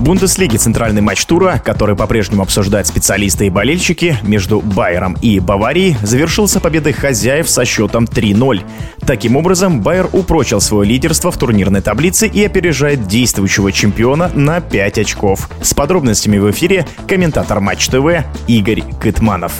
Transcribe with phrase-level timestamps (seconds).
[0.00, 5.94] В Бундеслиге центральный матч тура, который по-прежнему обсуждают специалисты и болельщики, между Байером и Баварией,
[6.00, 8.62] завершился победой хозяев со счетом 3-0.
[9.06, 15.00] Таким образом, Байер упрочил свое лидерство в турнирной таблице и опережает действующего чемпиона на 5
[15.00, 15.50] очков.
[15.60, 19.52] С подробностями в эфире комментатор Матч ТВ Игорь Кытманов.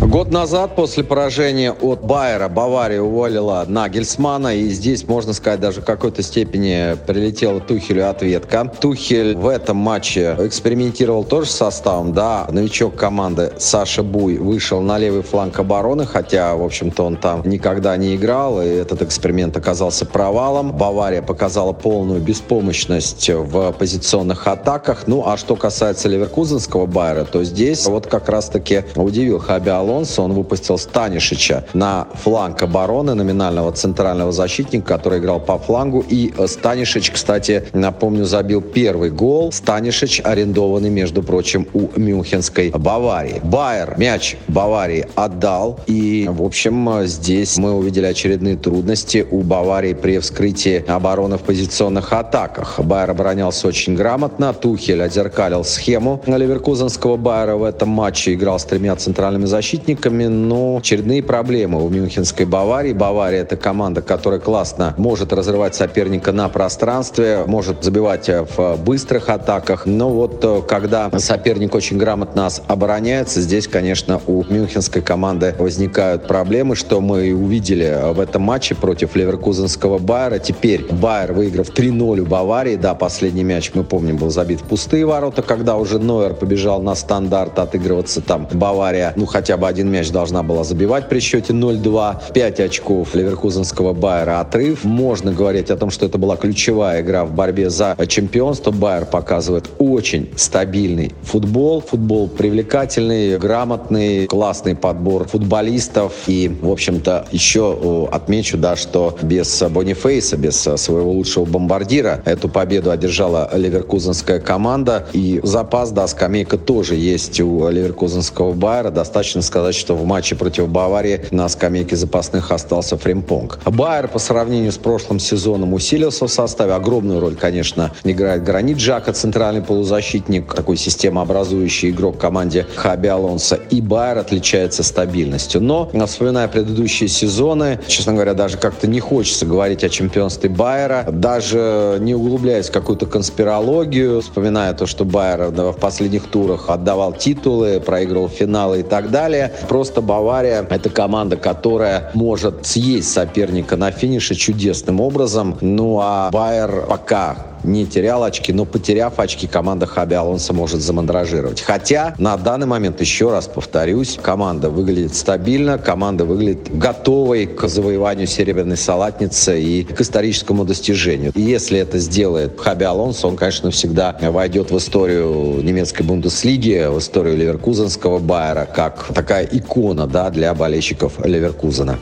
[0.00, 5.84] Год назад после поражения от Байера Бавария уволила Нагельсмана, и здесь, можно сказать, даже в
[5.84, 8.72] какой-то степени прилетела Тухелю ответка.
[8.80, 14.98] Тухель в этом матче экспериментировал тоже с составом, да, новичок команды Саша Буй вышел на
[14.98, 20.06] левый фланг обороны, хотя, в общем-то, он там никогда не играл, и этот эксперимент оказался
[20.06, 20.72] провалом.
[20.72, 25.04] Бавария показала полную беспомощность в позиционных атаках.
[25.06, 30.34] Ну, а что касается Ливеркузенского Байера, то здесь вот как раз-таки удивил Хаби Алонсо, он
[30.34, 36.04] выпустил Станишича на фланг обороны номинального центрального защитника, который играл по флангу.
[36.06, 39.50] И Станишич, кстати, напомню, забил первый гол.
[39.50, 43.40] Станишич арендованный, между прочим, у Мюнхенской Баварии.
[43.42, 45.80] Байер мяч Баварии отдал.
[45.86, 52.12] И, в общем, здесь мы увидели очередные трудности у Баварии при вскрытии обороны в позиционных
[52.12, 52.78] атаках.
[52.80, 54.52] Байер оборонялся очень грамотно.
[54.52, 58.34] Тухель отзеркалил схему Ливеркузенского Байера в этом матче.
[58.34, 62.92] Играл с тремя центральными защитниками защитниками, но очередные проблемы у Мюнхенской Баварии.
[62.92, 69.86] Бавария— это команда, которая классно может разрывать соперника на пространстве, может забивать в быстрых атаках.
[69.86, 76.26] Но вот э, когда соперник очень грамотно нас обороняется, здесь, конечно, у мюнхенской команды возникают
[76.26, 80.38] проблемы, что мы увидели в этом матче против Леверкузенского Байера.
[80.38, 85.06] Теперь Байер, выиграв 3-0 у Баварии, да, последний мяч, мы помним, был забит в пустые
[85.06, 90.10] ворота, когда уже Нойер побежал на стандарт отыгрываться там Бавария, ну, хотя бы один мяч
[90.10, 92.32] должна была забивать при счете 0-2.
[92.32, 94.84] 5 очков Ливеркузенского Байера отрыв.
[94.84, 98.70] Можно говорить о том, что это была ключевая игра в борьбе за чемпионство.
[98.70, 101.80] Байер показывает очень стабильный футбол.
[101.80, 106.12] Футбол привлекательный, грамотный, классный подбор футболистов.
[106.26, 112.90] И, в общем-то, еще отмечу, да, что без Бонифейса, без своего лучшего бомбардира эту победу
[112.90, 115.06] одержала ливеркузенская команда.
[115.12, 118.90] И запас, да, скамейка тоже есть у ливеркузенского Байера.
[118.90, 123.58] Достаточно сказать сказать, что в матче против Баварии на скамейке запасных остался Фримпонг.
[123.64, 126.74] Байер по сравнению с прошлым сезоном усилился в составе.
[126.74, 133.58] Огромную роль, конечно, играет Гранит Джака, центральный полузащитник, такой системообразующий игрок команде Хаби Алонса.
[133.70, 135.60] И Байер отличается стабильностью.
[135.60, 141.98] Но, вспоминая предыдущие сезоны, честно говоря, даже как-то не хочется говорить о чемпионстве Байера, даже
[142.00, 148.28] не углубляясь в какую-то конспирологию, вспоминая то, что Байер в последних турах отдавал титулы, проигрывал
[148.28, 149.47] финалы и так далее.
[149.68, 155.56] Просто Бавария— это команда, которая может съесть соперника на финише чудесным образом.
[155.60, 157.36] Ну а Байер пока
[157.68, 161.60] не терял очки, но потеряв очки, команда Хаби Алонса может замандражировать.
[161.60, 168.26] Хотя на данный момент, еще раз повторюсь, команда выглядит стабильно, команда выглядит готовой к завоеванию
[168.26, 171.32] серебряной салатницы и к историческому достижению.
[171.34, 176.98] И если это сделает Хаби Алонсо, он, конечно, всегда войдет в историю немецкой Бундеслиги, в
[176.98, 181.98] историю Ливеркузенского Байера, как такая икона да, для болельщиков Ливеркузена.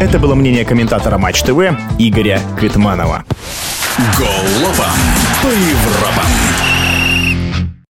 [0.00, 3.24] Это было мнение комментатора Матч ТВ Игоря Квитманова.
[3.96, 4.92] Голова
[5.40, 6.73] по Европам.